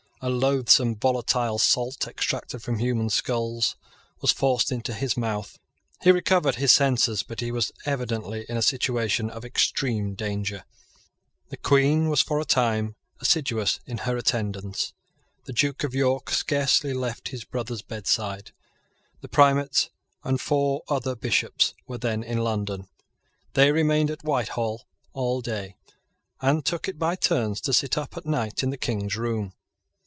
A 0.23 0.29
loathsome 0.29 0.97
volatile 0.97 1.57
salt, 1.57 2.07
extracted 2.07 2.61
from 2.61 2.77
human 2.77 3.09
skulls, 3.09 3.75
was 4.21 4.29
forced 4.31 4.71
into 4.71 4.93
his 4.93 5.17
mouth. 5.17 5.57
He 6.03 6.11
recovered 6.11 6.57
his 6.57 6.71
senses; 6.71 7.23
but 7.23 7.39
he 7.39 7.51
was 7.51 7.71
evidently 7.87 8.45
in 8.47 8.55
a 8.55 8.61
situation 8.61 9.31
of 9.31 9.43
extreme 9.43 10.13
danger. 10.13 10.63
The 11.49 11.57
Queen 11.57 12.07
was 12.07 12.21
for 12.21 12.39
a 12.39 12.45
time 12.45 12.95
assiduous 13.19 13.79
in 13.87 13.97
her 13.97 14.15
attendance. 14.15 14.93
The 15.45 15.53
Duke 15.53 15.83
of 15.83 15.95
York 15.95 16.29
scarcely 16.29 16.93
left 16.93 17.29
his 17.29 17.43
brother's 17.43 17.81
bedside. 17.81 18.51
The 19.21 19.27
Primate 19.27 19.89
and 20.23 20.39
four 20.39 20.83
other 20.87 21.15
bishops 21.15 21.73
were 21.87 21.97
then 21.97 22.21
in 22.21 22.37
London. 22.41 22.87
They 23.53 23.71
remained 23.71 24.11
at 24.11 24.23
Whitehall 24.23 24.85
all 25.13 25.41
day, 25.41 25.77
and 26.39 26.63
took 26.63 26.87
it 26.87 26.99
by 26.99 27.15
turns 27.15 27.59
to 27.61 27.73
sit 27.73 27.97
up 27.97 28.15
at 28.15 28.27
night 28.27 28.61
in 28.61 28.69
the 28.69 28.77
King's 28.77 29.17
room. 29.17 29.53